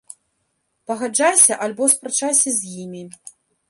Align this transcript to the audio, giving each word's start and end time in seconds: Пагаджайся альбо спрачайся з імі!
Пагаджайся 0.87 1.53
альбо 1.69 1.83
спрачайся 1.97 2.59
з 2.61 2.77
імі! 2.87 3.09